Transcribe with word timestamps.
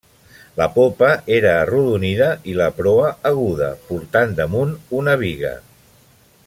La 0.59 0.65
popa 0.77 1.09
era 1.35 1.51
arrodonida 1.65 2.31
i 2.53 2.57
la 2.61 2.71
proa 2.79 3.13
aguda, 3.33 3.71
portant 3.91 4.37
damunt 4.41 4.77
una 5.03 5.19
biga. 5.25 5.55